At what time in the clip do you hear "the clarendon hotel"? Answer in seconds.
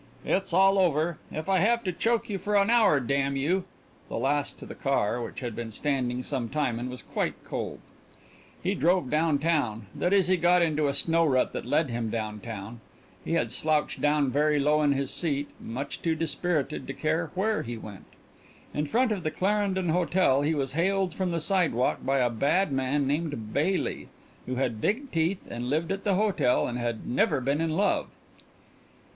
19.21-20.41